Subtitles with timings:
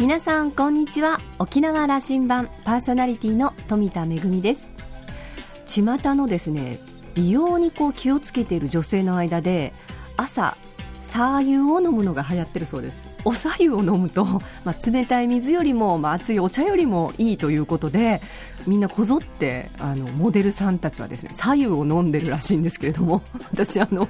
[0.00, 1.18] 皆さんこんにちは。
[1.40, 4.70] 沖縄羅針盤パーソナリティの富田恵です。
[5.66, 5.82] 巷
[6.14, 6.78] のですね
[7.14, 9.72] 美容にこう気をつけている女性の間で
[10.16, 10.56] 朝
[11.00, 13.08] 左右を飲むのが流行ってるそうです。
[13.24, 14.24] お左右を飲むと、
[14.64, 18.22] まあ、冷たい水よりも、まあ、熱いお茶よりもいいということで
[18.68, 24.08] みんなこぞってあのモデルさんたちはですね左右を飲んでるらしいんですけれども 私あのやっ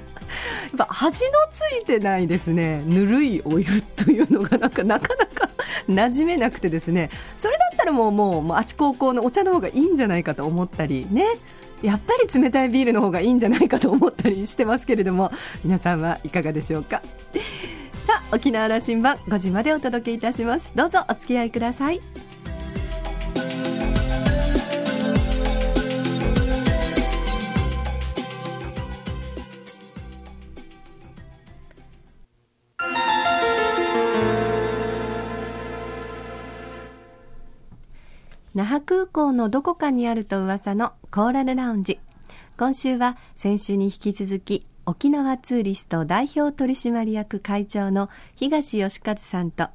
[0.77, 3.65] ぱ味のついてないですねぬるいお湯
[3.95, 5.48] というのがなんかなかなか
[5.87, 11.25] 馴染めなくてですねそれだったらもうもうもうあち高校のお茶の方がいいんじゃないかと思ったりね。
[11.81, 15.31] やっぱり冷たいビールの方がいいんじゃないかと思ったりしてますけれども
[15.63, 17.01] 皆さんはいかがでしょうか。
[18.05, 20.71] さあ沖縄羅針盤5時までお届けいたします。
[20.75, 22.28] どうぞお付き合いください。
[38.59, 41.97] 那覇空港のどこかにあると噂のコーラルラウンジ
[42.57, 49.69] 今週は先週に引き続き沖縄ツーリスト代表取締役会長の東義和さんと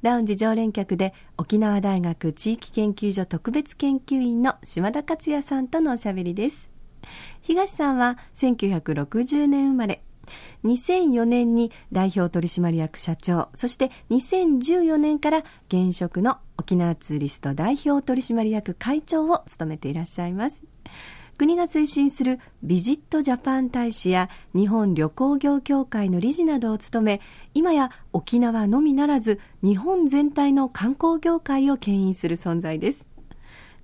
[0.00, 6.70] ラウンジ常連客で沖縄大学地域研究所特別研究員の島田克也さんとのおしゃべりです。
[7.42, 10.02] 東さんは1960年生まれ
[10.64, 20.62] 2004年に代表取締役社長そして2014年から現職の沖縄ツーリスト代表取締役会長を務めていらっしゃいます。
[21.40, 27.20] 国が推進するビジットジャパン大使や日本旅行業協会の理事などを務め
[27.54, 33.06] 今や沖縄のみならず日本全体の観光業界を牽引する存在です。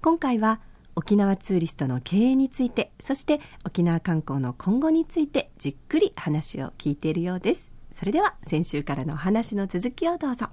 [0.03, 0.61] 今回は
[0.99, 7.71] 沖縄ツーリストの経営についてそして沖縄観光の今後についてじっくり話を聞いているようです。
[7.93, 10.47] それでは先週からのお話の続きをどうぞ。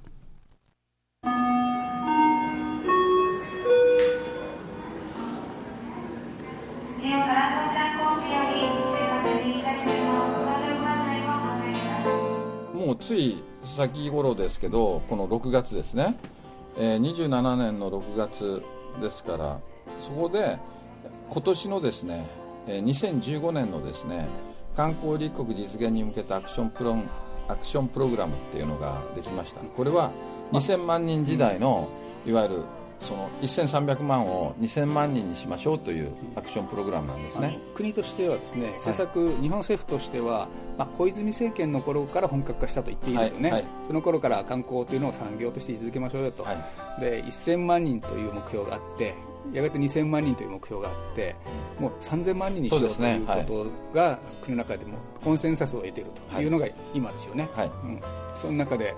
[12.73, 16.17] もうつい先頃ですけどこの6月ですね、
[16.77, 18.61] えー、27年の6月
[19.01, 19.61] ですから
[20.03, 20.59] そこで
[21.29, 22.25] 今年のですね、
[22.67, 24.27] えー、2015年のですね
[24.75, 26.97] 観光立国実現に向けたアクションプロ
[27.47, 29.61] アクションプログラムっていうのができました。
[29.61, 30.11] これは
[30.51, 31.87] 2000万人時代の
[32.25, 32.63] いわゆる
[32.99, 37.59] その1300万を2000万人にしましょうというアクションプログラムなんですね。
[37.75, 40.47] 国としてはですね政策、はい、日本政府としては、
[40.77, 43.61] まあ、小泉政権の頃から本格化したと言っていいですよね、はい。
[43.61, 46.45] はい、その頃から観光というのを産業として続けましょうよと、
[46.99, 49.15] で1000万人という目標があって
[49.51, 51.35] やがて2000万人という目標があって
[51.79, 54.93] もう3000万人にしようということが国の中でも
[55.23, 57.67] コンセンサスを得ているというのが今ですよね、はい。
[57.67, 58.01] うん、
[58.39, 58.95] その中で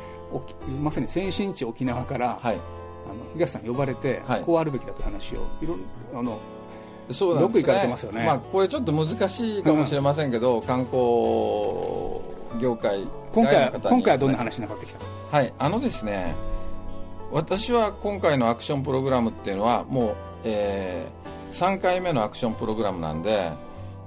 [0.81, 2.57] まさに先進地沖縄から、はい。
[3.07, 5.77] あの東さん呼ばれて、はい、こうあるべきだという話をいろ
[6.11, 6.39] あの
[7.11, 10.97] そうなんですね、よく行かれてますよね、まあ、これちょっと難しいかもしれませんけど、うん、観光
[12.59, 14.99] 業界今回今回はどんな話になってきた？
[15.29, 15.53] はい。
[15.59, 16.33] あのですね
[17.31, 23.51] 私は今回のアクションプログラムっていうのはもう、えー、3回目のアクションプログラムなんで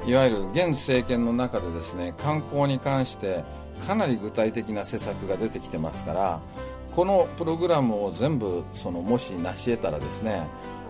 [0.07, 3.45] いわゆる現政権の中でですね観光に関して
[3.87, 6.41] かなり具体的な施策が出てきてますから
[6.95, 10.47] このプログラムを全部そのもし成し得たらですね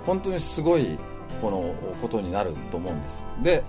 [0.07, 0.99] 本当にすごい
[1.43, 3.25] このことになると思うんです。
[3.43, 3.63] で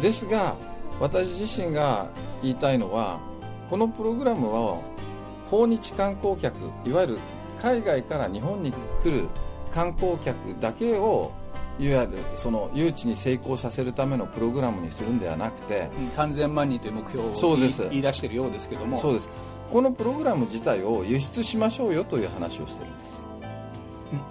[0.00, 0.56] ですが
[1.00, 2.08] 私自身が
[2.42, 3.20] 言いたいのは
[3.70, 4.80] このプログラムは
[5.50, 6.56] 訪日観光客
[6.88, 7.18] いわゆる
[7.60, 8.72] 海外から日本に
[9.02, 9.28] 来る
[9.74, 11.32] 観光客だけを
[11.78, 17.56] いわゆるその誘致に成功させるためのプログラムにするんではなくて、うん、3000万人という目標を
[17.90, 18.98] 言い出しているようですけども。
[18.98, 19.28] そうです。
[19.72, 23.22] このプログラム自体を輸出しましょうよという話をしてるんです。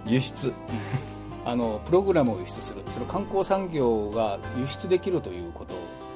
[0.05, 0.53] 輸出。
[1.45, 5.73] あのプログラムを輸出するその観光産業が輸出できるということ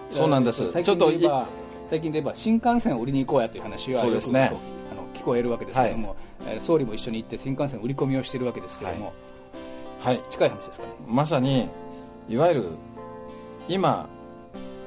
[0.09, 0.71] そうなんです。
[0.71, 1.47] 最近で言えば
[1.89, 4.51] 最近で言えば新幹線を売りに行こうやという話はよく、ね、
[4.91, 6.17] あの聞こえるわけですけれども、はい、
[6.59, 9.13] 総理も一緒に行って新幹線売り込みをしているわけですけれども、
[9.99, 10.93] はい、はい、近い話ですかね。
[11.07, 11.69] まさに
[12.29, 12.65] いわゆる
[13.67, 14.07] 今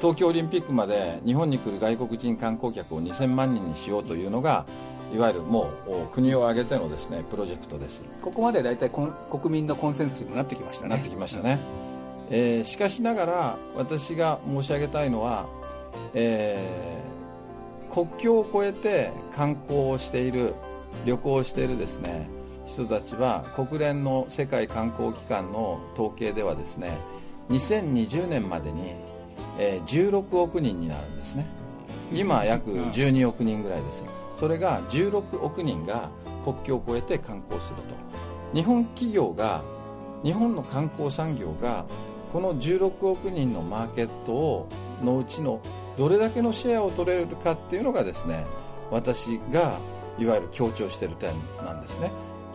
[0.00, 4.64] 東京オリンピックまで日本に来る外国人観光客を2000万人にしようというのが
[5.14, 8.00] いわゆるもう国を挙げてのですねプロジェクトです。
[8.22, 9.10] ここまで大体国
[9.50, 10.90] 民のコンセンサスにもなってきましたね。
[10.90, 11.58] なってきましたね、
[12.30, 15.46] えー、しかしながら私が申し上げたいのは、
[16.14, 20.54] えー、国境を越えて観光をしている
[21.04, 22.28] 旅行をしているですね
[22.66, 26.98] 人たちは国連の世界観光機関の統計ではですね
[27.48, 28.94] 2020年までに
[29.60, 31.46] えー、16億人になるんですね。
[32.12, 34.02] 今約12億人ぐらいです
[34.34, 36.10] それが16億人が
[36.44, 37.94] 国境を越えて観光すると。
[38.52, 39.62] 日本企業が
[40.24, 41.84] 日本の観光産業が
[42.32, 44.68] この16億人のマーケットを
[45.04, 45.60] のうちの
[45.96, 48.44] どれだけのシェアを取れるかっていうのがですね
[48.90, 49.78] 私が
[50.20, 51.34] いわゆる強調している点
[51.64, 52.10] なんですね。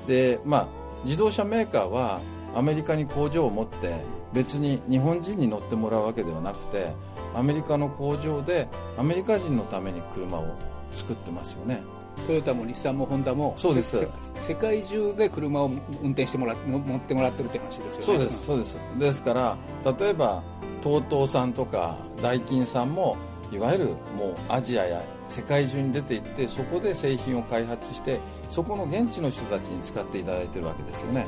[0.08, 0.68] でまあ
[1.04, 2.22] 自動車メーカーは
[2.56, 3.96] アメリカに工場を持って
[4.34, 6.94] 別に日本人に乗ってもらうわけではなくて
[7.36, 8.68] アメリカの工場で
[8.98, 10.46] アメリカ人のために車を
[10.92, 11.84] 作ってますよね。
[12.28, 14.08] トヨタも日産もホンダもそうです。
[14.42, 15.66] 世界中で車を
[16.02, 18.06] 運転してもら乗ってもらってるって話ですよね。
[18.06, 18.80] そうですそうです。
[18.98, 19.58] ですから
[20.00, 20.42] 例えば
[20.82, 23.18] TOTO さんとかダイキンさんも
[23.52, 23.86] いわゆる
[24.18, 28.20] もうアジアや世界中に出ていってそこで製品を開発して
[28.50, 31.28] そこの現地の人たちに使っていただいてるわけですよね。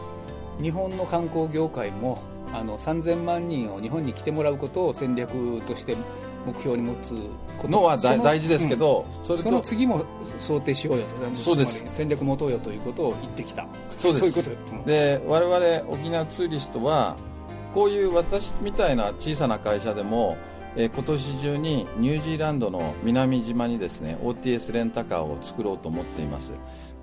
[0.61, 2.19] 日本の観光業界も
[2.53, 5.95] あの3000万人を日本に来てもらうことを戦略として
[6.45, 7.13] 目標に持つ
[7.67, 10.05] のは大事ですけど、うん、それその次も
[10.39, 11.85] 想定しようよとそうです。
[11.89, 13.67] 戦略持とうよということを言ってきた。
[13.97, 14.31] そうです。
[14.31, 17.15] そういうこと、うん、で我々沖縄ツーリストは
[17.73, 20.37] こういう私みたいな小さな会社でも
[20.77, 26.53] えー、今年中にニュージーランドの南島にですね OTS レンタカーを作ろうと思っています。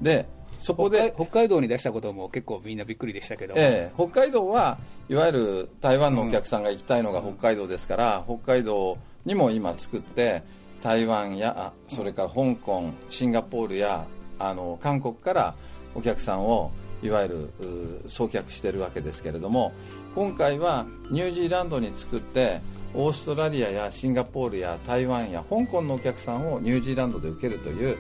[0.01, 0.27] で
[0.61, 4.79] そこで北海道に出したことも結構みんなびっくりでしたけど、えー、北海道は
[5.09, 10.43] いわゆる台湾のお客さんが行きたいのが北海道ですから、うん、北海道にも今作って
[10.81, 14.07] 台湾やそれから香港シンガポールや
[14.39, 15.55] あの韓国から
[15.95, 16.71] お客さんを
[17.03, 19.73] いわゆる送客しているわけですけれども
[20.15, 22.61] 今回はニュージーランドに作って
[22.95, 27.99] オーストラリアやシンガポールや台湾や香港のお客さんをニュージーランドで受けるという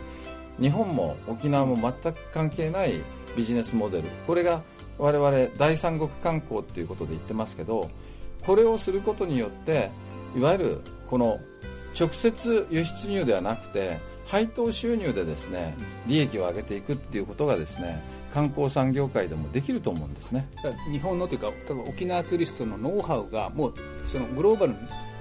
[0.60, 3.00] 日本も沖縄も全く関係ない
[3.36, 4.08] ビジネスモデル。
[4.26, 4.62] これが
[4.98, 7.90] 我々第三国観光っていうことで言ってますけど
[8.46, 9.90] これをすることによって
[10.36, 11.38] いわゆるこの
[11.98, 15.74] 直接輸出入ではなくて配当収入でですね
[16.06, 20.48] 利益を上げていくっていうことがですね観光産業界でもできると思うんですね。
[20.90, 23.74] 日本のというか多分沖縄ツーリストのノウハウがもう
[24.04, 24.78] そのグローバルに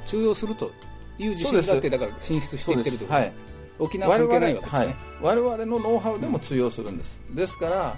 [0.07, 0.71] 通用すると
[1.19, 3.33] いう自信だってだから進出していってるということはい。
[3.79, 7.97] 沖縄関係ないわけですね、はい、我々のノウハウでも通用するんです、うん、ですから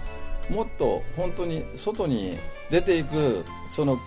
[0.50, 2.38] もっと本当に外に
[2.70, 3.98] 出ていくその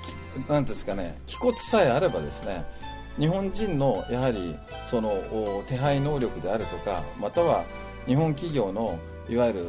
[0.48, 2.66] なんですかね気骨さえあればですね
[3.20, 4.56] 日本人のやはり
[4.86, 5.22] その
[5.68, 7.66] 手配能力であるとかまたは
[8.06, 9.68] 日本企業のいわゆる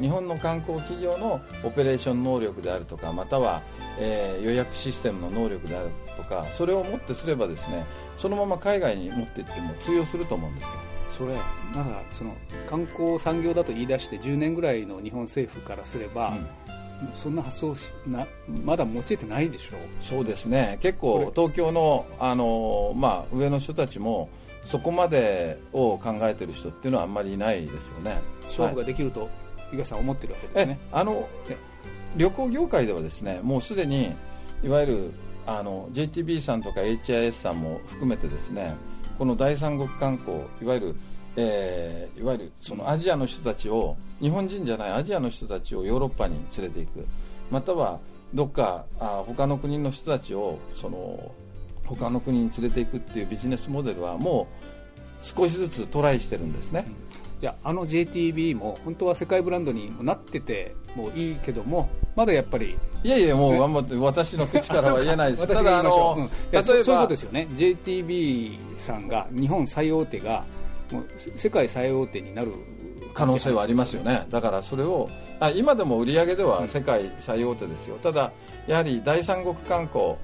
[0.00, 3.62] 日本の観光企業のオペレーション能力であるとかまたは、
[3.98, 7.84] えー、予約システムの能力であるとかそれをもってすればですね
[8.16, 10.70] そのまま海外に持っていっても通用すると思うんですよ。
[11.10, 11.34] それ
[11.74, 12.34] まだその
[12.68, 16.67] 観光産業だと言い出して10年ぐらいの日本政府からすれば、うん
[17.14, 17.74] そんな発想
[18.06, 18.26] な
[18.64, 19.80] まだ用いてないでしょう。
[20.00, 20.78] そうですね。
[20.80, 24.28] 結構東京のあの、まあ、上の人たちも
[24.64, 28.20] そこまでを考えてる人っていうのはあんまりいないですよね。
[28.44, 29.28] 勝負ができると、
[29.70, 30.78] 東さん思ってるわけですね。
[30.92, 31.28] あの
[32.16, 34.14] 旅行業界ではですねもうすでに
[34.62, 35.12] いわゆる
[35.46, 38.74] あの JTB さんとか HIS さんも含めてですね
[39.18, 40.96] この第三国観光いわゆる、
[41.36, 47.06] えー、いわゆるそのアジアの人たちを日本人じゃないアジアの人たちをヨーロッパに連れていく。
[47.50, 47.98] または
[48.34, 51.32] どっかあ他の国の人たちをその
[51.86, 56.84] 他の国に連れていくっていうビジネスモデルはもう少しずつトライしてるんですね、
[57.40, 65.46] いやあの JTB も本当は世界ブランドになっててもいいけどもまだやっぱりいやいやもう頑張って私の口からは言えないです。
[65.46, 67.46] ただあの、うん、例えばそういうことですよね。
[67.52, 70.44] JTB さんが日本最大手が
[70.92, 71.06] もう
[71.36, 72.52] 世界最大手になる
[73.18, 74.26] 可能性はありますよね。
[74.30, 75.10] だからそれを
[75.40, 78.30] あ今でも売り上げでは世界最大手ですよ、ただ
[78.68, 80.14] やはり第三国観光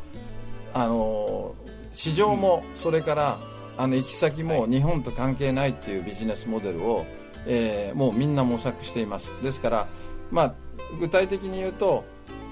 [0.72, 1.56] あの
[1.92, 3.38] 市場もそれから、
[3.76, 7.04] あの行き先も日本と関係ないっていうビジネスモデルを、
[7.46, 9.32] えー、もうみんな模索しています。
[9.42, 9.88] ですから、
[10.30, 10.54] まあ、
[11.00, 12.04] 具体的に言うと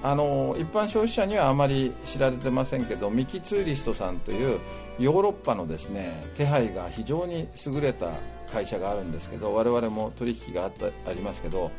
[0.03, 4.59] あの一般消費者にはあまり知られてませんけどミキツーリストさんという
[4.99, 8.11] ヨーロッパのですね手配が非常に優れた
[8.51, 11.71] 会社があるんですけど我々も取引があったありますけど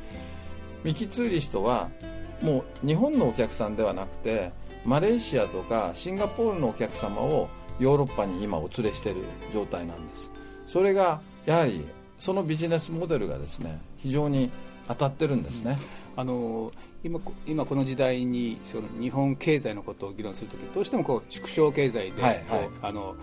[0.85, 1.91] ミキツーリストは
[2.41, 4.53] もう日本のお客さんではなくて
[4.87, 10.31] マレーシアとかシンガポールのお客様をヨーロッパに今お連れしている状態なんです。
[10.67, 11.87] それがやはり
[12.19, 14.51] そのビジネスモデルがですね非常に
[14.89, 15.79] 当たってるんですね、
[16.15, 16.71] あの
[17.05, 23.15] 今今この時代にその日本経済のことを議論するときどうしてもこう縮小経済で、はいはい、あの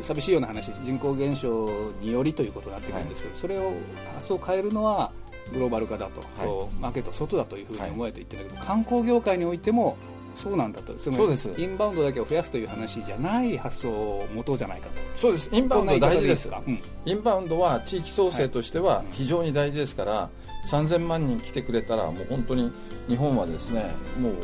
[0.00, 1.68] 寂しいような話人口減少
[2.00, 3.72] によりということになってくるんですけど、はい、それを
[4.14, 5.12] 発想を変えるのは
[5.52, 9.96] グローバル化だと、はい、マーケット外だというふうに思えていってるんだけど、観光業界においても
[10.34, 10.96] そうなんだと。
[10.98, 11.52] そうです。
[11.58, 14.94] インバウンドだけを増やすという話じゃない発想を持とうじゃないかと。
[15.16, 15.50] そうです。
[15.52, 16.48] インバウンド大事です。
[16.48, 22.72] か、うん、インバウンドは地域創生としては非常に大事ですから、はい、3000万人来てくれたらもう本当に
[23.08, 24.34] 日本はですねもう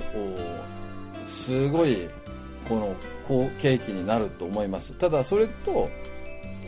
[1.28, 2.08] すごい
[2.68, 2.94] この
[3.26, 4.92] 好景気になると思います。
[4.94, 5.88] ただそれと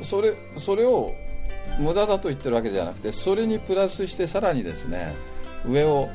[0.02, 1.12] それそれを
[1.78, 5.14] 無駄だと言ってるわけじゃなくてそれにプラスしてさらにですね
[5.66, 6.08] 上を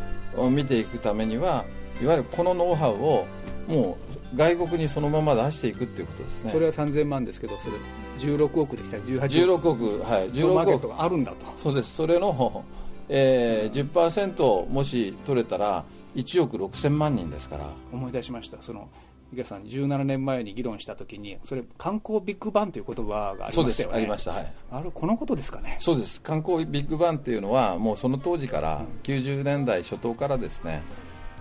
[0.50, 1.66] 見ていくためには
[2.02, 3.26] いわゆるこのノウハウを
[3.68, 3.98] も
[4.34, 6.52] う外国にそのまま出していくっていうことですね。
[6.52, 7.78] それは3000万ですけどそれ
[8.20, 9.18] 16億でしたら18
[9.52, 9.62] 億。
[9.62, 10.30] 16億はい。
[10.32, 10.88] 16億。
[10.90, 11.46] があるんだと。
[11.56, 11.96] そうです。
[11.96, 12.64] それの、
[13.10, 15.84] えー、10%もし取れたら
[16.16, 17.72] 1億6000万人ですから。
[17.92, 18.62] 思い出しました。
[18.62, 18.90] その
[19.34, 23.64] 池さん17年前に議論したときにそれ観光ビッグバンという言葉がありましたよね。
[23.64, 23.90] そうです。
[23.92, 24.32] ありました。
[24.32, 24.54] はい。
[24.72, 25.76] あれこのことですかね。
[25.80, 26.22] そうです。
[26.22, 30.84] 観光ビッグバンっていうのはもうその当時から、うん、90年代初頭からですね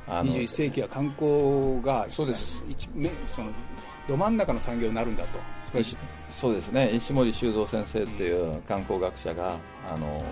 [0.07, 2.65] 21世紀は観光がそうです。
[2.69, 2.89] 一
[3.29, 3.51] その
[4.09, 5.39] ど真ん中の産業になるんだと。
[6.31, 6.91] そうですね。
[6.91, 9.57] 石森修造先生っていう観光学者が
[9.91, 10.23] あの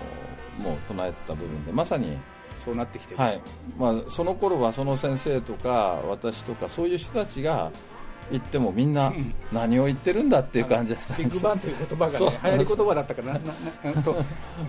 [0.61, 2.17] もう唱えた部分でまさに
[2.63, 3.41] そうなってきてはい。
[3.77, 7.71] まあ、その頃はその先生とか私とかそういう人たちが
[8.29, 9.11] 言ってもみんな
[9.51, 13.39] 何を言ってるんだっていう感じだったビッグバンという言葉が、ね、流行り言葉だったからな
[13.83, 14.15] ななと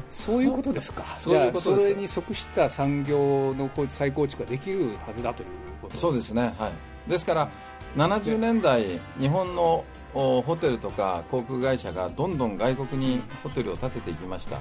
[0.08, 1.04] そういうことですか。
[1.18, 5.48] そういうことそれに即した産業の再構築ができるはずだという
[5.82, 5.96] こと。
[5.96, 6.70] そうですね、は
[7.06, 7.48] い、ですから
[7.96, 9.84] 70年代日本の
[10.14, 14.58] ホテルとか航空会社がどんどん外国にホテルを建てていきました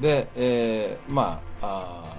[0.00, 2.14] で、えー、まああ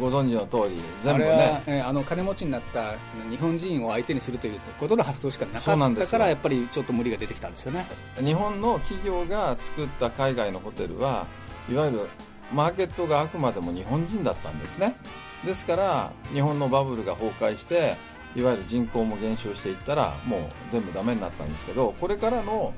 [0.00, 1.62] ご存知の通り全部ね。
[1.66, 2.94] あれは、あの金持ちになった
[3.30, 7.86] 日本人を相手にするということの発想しかなかったからやっぱりちょっと無理が出てきたんですよね。
[8.18, 11.26] 日本の企業が作った海外のホテルは
[11.70, 12.08] いわゆる
[12.52, 14.96] マーケットがあくまでも日本人だったんですね。
[15.44, 17.96] ですから日本のバブルが崩壊して
[18.34, 20.40] いわゆる人口も減少していったらもう
[20.70, 22.72] 全部ダメになったんですけどこれからの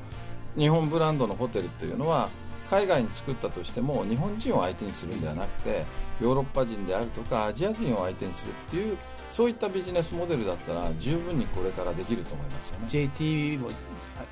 [0.57, 2.29] 日本ブランドのホテルっていうのは
[2.71, 5.85] 海外に作ったとしても日本人を相手にするんではなくて
[6.21, 8.97] ヨーロッパ人であるとかアジア人を相手にするっていう
[9.33, 12.85] そういったビジネスモデルだったら十分にこれからできると思いますよね。
[12.87, 13.71] JT も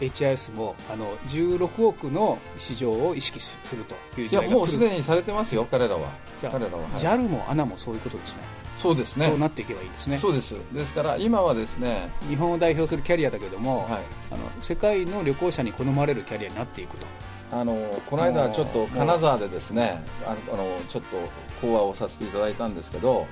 [0.00, 6.10] HIS もあの16億の市場を意識するといういやもうすでにされてますよ彼らは。
[6.40, 8.42] 彼らは、はい、JAL も ANA もそういうことですね。
[8.76, 9.26] そうですね。
[9.28, 10.18] そうなっていけばいいですね。
[10.18, 10.54] そうです。
[10.72, 17.06] ですから今はですね日本を代表するキャリアだけども、はい、あの世界の旅行者に好まれるキャリアになっていくと
[17.52, 17.76] あの
[18.08, 21.16] この間ちょっと金沢でですねあのちょっと
[21.60, 23.26] 講話をさせていただいたんですけど、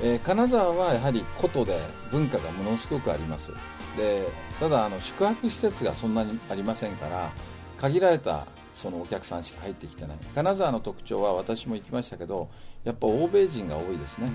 [0.00, 1.78] えー、金沢はやはり古都で
[2.10, 3.52] 文化がものすごくあります。
[3.96, 4.26] で
[4.58, 7.30] ただあの宿泊施設がそんなにありませんから
[7.78, 10.16] 限られたそのお客さんしか入ってきてない。
[10.34, 12.48] 金沢の特徴は私も行きましたけど
[12.84, 14.30] やっぱ欧米人が多いですね、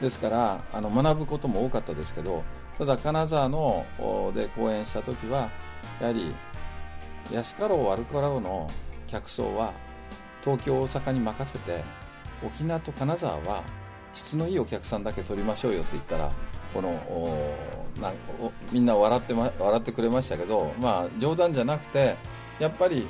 [0.00, 2.42] ですからあの学ぶことも多かったですけど
[2.78, 3.86] ただ金沢の
[4.34, 5.50] で講演した時は
[6.00, 6.34] やはり
[7.30, 8.70] 安かろう悪かろうの
[9.06, 9.72] 客層は
[10.42, 11.82] 東京大阪に任せて
[12.44, 13.62] 沖縄と金沢は
[14.14, 16.32] 質のいいお客さんだけ取りましょうよって言ったら
[16.74, 16.92] この
[18.00, 18.12] な
[18.72, 22.16] みんな笑って、ま、笑ってくれましたけど、まあ、冗談じゃなくて
[22.58, 23.06] やっぱり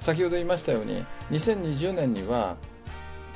[0.00, 2.56] 先ほど言いましたように2020年には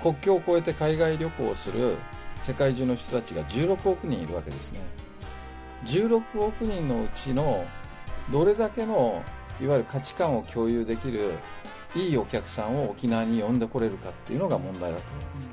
[0.02, 1.98] 国境を越えて海外旅行をする
[2.40, 4.80] 世界中の人たちが16億人いるわけですね。
[5.84, 7.64] 16億人のうちの
[8.30, 9.22] どれだけの
[9.60, 11.34] いわゆる価値観を共有できる
[11.94, 15.50] いいお客さんを沖縄に呼んでこれるかっていうのが問題だと思います、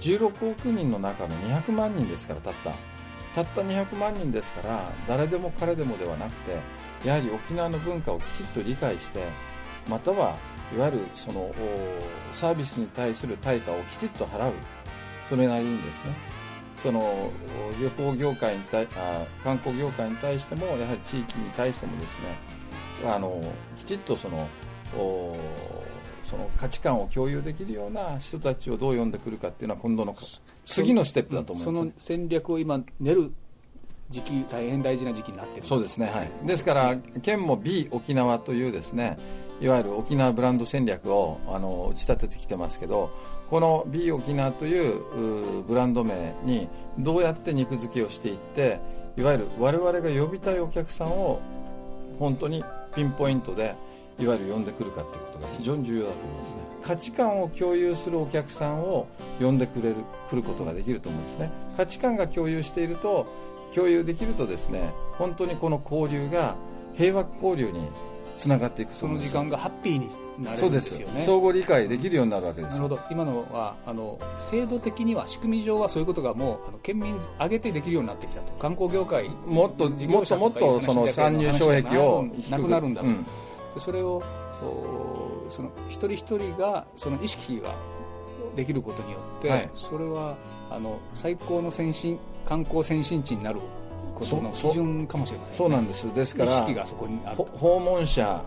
[0.00, 2.72] 16億人の中の200万人ですからたった。
[3.34, 6.60] たった200万人ですから誰でも彼でもではなくて
[7.04, 9.26] やはり沖縄の文化をきちっと理解して
[9.88, 10.36] または
[10.72, 11.52] いわゆるその
[12.30, 14.52] サービスに対する対価をきちっと払う。
[15.24, 16.14] それなりにですね。
[16.76, 17.30] その
[17.80, 22.36] 旅行業界に対あ観光業界に対してもやはり地域に対してもですね
[23.04, 23.42] あの
[23.76, 24.48] きちっとその
[26.22, 30.14] その価値観を共有できるような人たちをどう呼んでくるかっていうのは今度の
[30.64, 31.78] 次のステップだと思います。
[31.78, 33.32] その戦略を今練る
[34.10, 35.66] 時期大変大事な時期になってる。
[35.66, 36.46] そうですねはい。
[36.46, 39.18] ですから県も B 沖縄というですね
[39.60, 43.10] いわゆる沖縄ブランド戦略をあの打ち立ててきてますけど
[43.50, 48.80] この B 沖縄というブランド名にどうやって肉付けをしていって
[49.16, 51.40] いわゆる我々が呼びたいお客さんを
[52.18, 53.74] 本当にピンポイントで
[54.18, 56.60] いわゆる呼んでくるかっていうことが非常に重要だと思いますね。
[56.82, 59.08] 価値観を共有するお客さんを
[59.40, 59.96] 呼んでくれる
[60.30, 61.50] 来ることができると思うんですね。
[61.76, 63.26] 価値観が共有していると
[63.74, 66.54] 共有できるとですね本当にこの交流が
[66.94, 67.88] 平和交流に
[68.36, 70.08] つながっていくその時間がハッピーに
[70.42, 71.22] なるんですよね。
[71.22, 73.00] 相互理解できるようになるわけですなるほど。
[73.10, 78.52] 今のはあの制度的には仕組み上はそういうことがもうあの県民挙げてできるようになってきたと。
[78.54, 83.26] 観光業界もっともっともっとその参入障壁をなくなるんだと、うん、
[83.78, 84.22] それを
[85.48, 87.74] その一人一人がその意識が
[88.56, 90.36] できることによって、はい、それは
[90.70, 93.60] あの最高の先進観光先進地になる
[94.24, 96.14] ことの基準かもしれません、ね、そうなんです。
[96.14, 96.86] ですから
[97.52, 98.42] 訪問者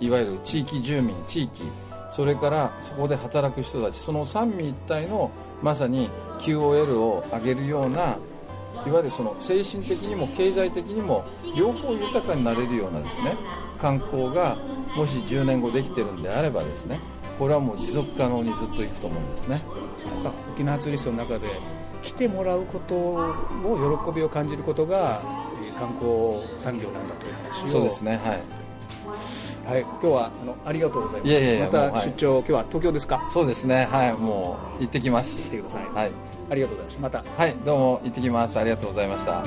[0.00, 1.62] いわゆる地域住民地域
[2.10, 5.30] それからそこで働く人たちその三位一体の
[5.62, 6.08] まさに
[6.38, 8.16] QOL を上げるような
[8.86, 11.24] いわゆるその精神的にも経済的にも
[11.56, 13.36] 両方豊かになれるようなですね
[13.78, 14.56] 観光が
[14.94, 17.00] もし10年後できてるんであればですね
[17.38, 19.60] これはもう持続可能にずっといくと思うんですね。
[19.98, 20.32] そこか。
[20.54, 21.60] 沖縄ツーリストの中で
[22.06, 23.34] 来てもらうことを
[24.12, 25.20] 喜びを感じることが
[25.76, 28.42] 観光産業なんだという話をそうですねはい
[29.66, 31.28] はい、今日はあのありがとうございます。
[31.28, 33.26] いやいやいやまた出張、はい、今日は東京ですか？
[33.28, 35.50] そうですね、はい、もう行ってきます。
[35.56, 35.90] 行ってください。
[35.92, 36.10] はい、
[36.50, 36.98] ありがとうございます。
[37.00, 37.24] また。
[37.36, 38.56] はい、どうも行ってきます。
[38.60, 39.42] ありがとうございました。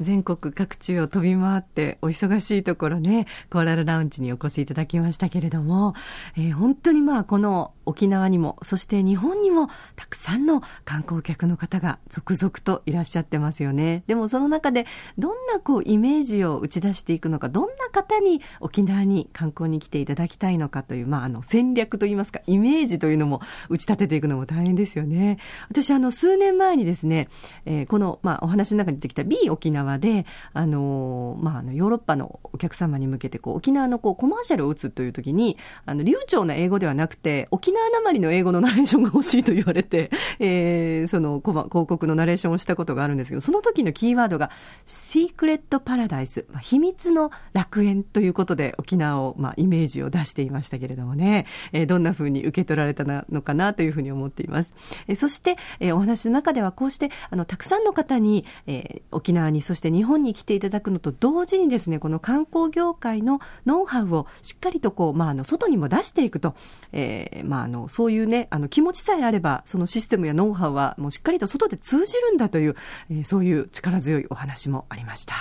[0.00, 5.94] 全国各地を飛び回ってお忙しいところね、コーラルラウンジにお越しいただきましたけれども、
[6.36, 14.04] えー、本当にまあこの沖縄にも、そして日本にもたくさんの観光客の方が続々といらっしゃってますよね。
[14.06, 14.86] でもその中で
[15.18, 25.38] どんなこうイメージを打ち出していくのか、どんな方に沖縄に観光に来ていただきたいのかという、まああの戦略といいますか、イメージというのも打ち立てていくのも大変ですよね。
[25.68, 27.28] 私あの数年前にですね、
[27.66, 44.50] えー、このまあお話の中に出てきた B 沖縄で、あのまああのヨーロッパのお客様に向けてこう沖縄のこうコマーシャルを打つという時に、あの流暢な英語ではなくて沖縄なまりの英語のナレーションが欲しいと言われて、 えー、その広告のナレーションをしたことがあるんですけど、その時のキーワードが、
[44.86, 54.74] シークレットパラダイス、まあ、秘密の楽園ということで、沖縄を、まあ、イメージを出していましたけれどもね、えー、どんな風に受け取られたのかなというふうに思っています。
[55.06, 66.54] えー、そして、えー、お話の中ではこうして、あの、たくさんの方に、えー、沖縄に、そして日本に来ていただくのと同時にですね、この観光業界のノウハウをしっかりとこう、まあ、あの、外にも出していくと、
[66.92, 72.76] えー、まあ、あの、そういうね、あの、気持ちさえあれば、そのシステムやノウハウはもうしっかりと外で通じるんだという、
[73.10, 75.34] えー、そういう力強いお話もありました。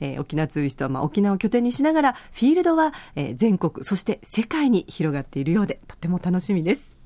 [0.00, 6.96] えー、沖縄ツーリストは、まあ、沖縄を拠点にしながら、フィールドは、えー、全国、そして世界に広がっているようで、とても楽しみです。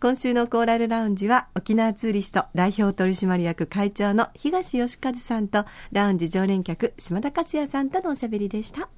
[0.00, 8.90] 今週のコーラルラウンジは沖縄ツーリスト代表取締役会長の東義和さんとラウンジ常連客島田克也さんとのおしゃべりでした。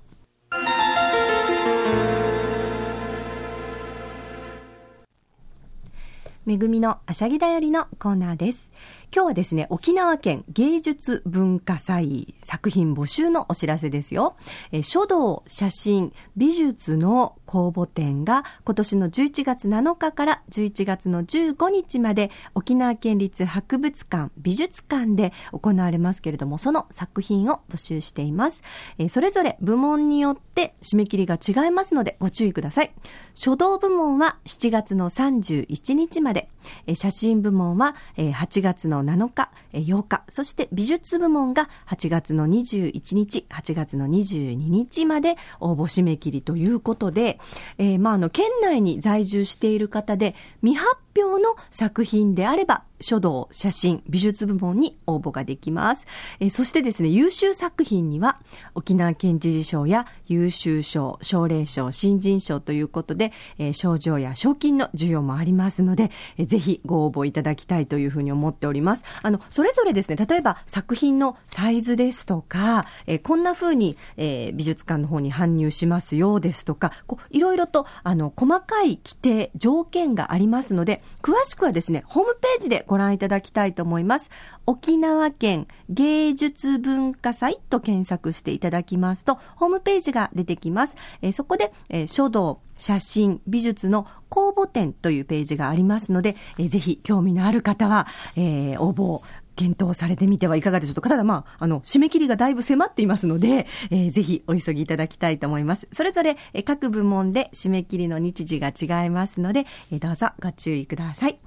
[6.47, 8.71] めぐみのあしゃぎだよりのコーナーです。
[9.15, 14.37] 今日はですね、沖縄県芸術文化祭作品募集のお知らせですよ。
[14.73, 28.63] え書道、写真、美術の公募展が今年の11月7日から11月の15日まで沖縄県立博物館、美術館で行われますけれども、その作品を募集しています。
[28.99, 32.93] えそれぞれ部門によって締め切りが違いますのでご注意ください。
[33.35, 36.51] 書道部門は7月の31日まで、
[36.87, 47.39] え写真部門は8月のの7日、8日、そして美術部門が8月の21日、8月の22日まで応募締め切りということで、
[47.79, 56.07] えー、まあ、あの、県内に在住している方で、未発表の作品であれば、書道、写真、美術部門に応募ができます。
[56.41, 58.41] え、そしてですね、優秀作品には、
[58.75, 69.05] 沖縄県知事賞や優秀賞、奨励賞、新人賞ということで、え、賞状や賞金の授与もありますので、え、ぜひご応募いただきたいというふうに思っております。
[69.23, 84.31] あの、それぞれですね、例えば作品のサイズですとか、え、こんなふうに、え、美術館の方に搬入しますよですとか、こういろいろと、あの、細かい規定、条件がありますので、詳しくはですね、ホームページでご覧いただきたいと思います。
[84.67, 90.97] 沖縄県芸術文化祭と検索していただきますと、ホームページが出てきます。
[91.23, 99.23] え、そこで、え、書道、写真、美術の公募展というページがありますので、えー、ぜひ興味のある方は、えー、応募
[99.57, 101.09] 検討されてみてはいかがでしょうか。
[101.09, 105.89] ただまあ、あの、締め切りがだいぶ迫っていますので、えー、ぜひお急ぎいただきたいと思います。
[105.93, 111.46] それぞれ、え、各部門で締め切りの日時が違いますので、え、どうぞご注意ください。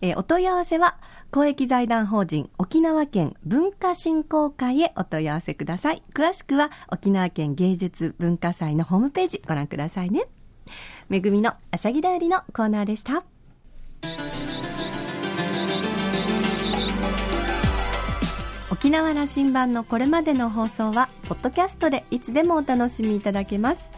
[0.00, 0.96] えー、お問い合わせは、
[1.30, 6.02] 公益財団法人沖縄県文化振興会へお問い合わせください。
[6.14, 10.26] 詳しくは、沖縄県芸術文化祭のホームページご覧くださいね。
[11.08, 13.24] めぐみのあしゃぎだよりのコーナーでした。
[18.70, 23.90] 沖縄羅針盤のこれまでの放送は、ポッドキャストでいつでもお楽しみいただけます。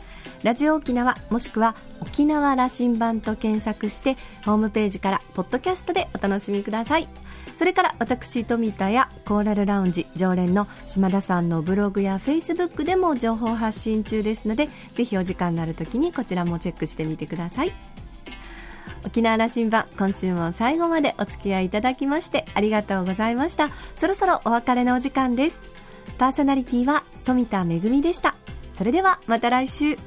[0.43, 7.09] ラジオ沖縄もしくは沖縄羅針盤と検索してホームページからポッドキャストでお楽しみください。
[7.59, 17.73] それから私富田やコーラルラウンジ常連の島田さんのブログやフェイスブックでも情報発信中ですのでぜひお時間のある時にこちらもチェックしてみてください。
[19.05, 23.71] 沖縄羅針盤今週も最後までお付き合いいただきましてありがとうございました。
[23.97, 25.61] そろそろお別れのお時間です。
[26.17, 28.37] パーソナリティは富田恵でした。
[28.77, 29.99] それではまた来週。